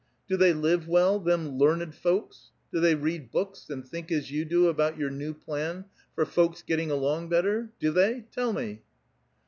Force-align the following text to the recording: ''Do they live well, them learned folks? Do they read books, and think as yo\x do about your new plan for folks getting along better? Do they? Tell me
''Do 0.27 0.35
they 0.35 0.51
live 0.51 0.87
well, 0.87 1.19
them 1.19 1.59
learned 1.59 1.93
folks? 1.93 2.49
Do 2.73 2.79
they 2.79 2.95
read 2.95 3.29
books, 3.29 3.69
and 3.69 3.87
think 3.87 4.11
as 4.11 4.31
yo\x 4.31 4.49
do 4.49 4.67
about 4.67 4.97
your 4.97 5.11
new 5.11 5.31
plan 5.31 5.85
for 6.15 6.25
folks 6.25 6.63
getting 6.63 6.89
along 6.89 7.29
better? 7.29 7.69
Do 7.79 7.91
they? 7.91 8.25
Tell 8.31 8.51
me 8.51 8.81